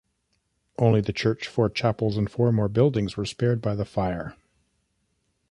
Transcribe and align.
Only 0.79 0.99
the 1.01 1.13
church, 1.13 1.47
four 1.47 1.69
chapels 1.69 2.17
and 2.17 2.27
four 2.27 2.51
more 2.51 2.67
buildings 2.67 3.17
were 3.17 3.23
spared 3.27 3.61
by 3.61 3.75
the 3.75 3.85
fire. 3.85 4.35